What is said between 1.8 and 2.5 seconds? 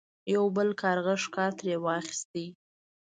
واخیست.